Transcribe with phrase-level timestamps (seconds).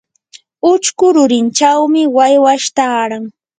[0.71, 3.25] uchku rurinchawmi waywash taaran.